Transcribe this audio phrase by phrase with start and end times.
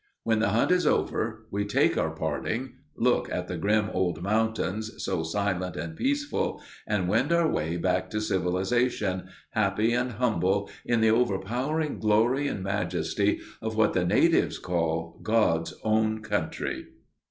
[0.23, 4.91] When the hunt is over, we take our parting look at the grim old mountains,
[5.05, 11.01] so silent and peaceful, and wend our way back to civilization, happy and humble in
[11.01, 16.87] the overpowering glory and majesty of what the natives call "God's own country."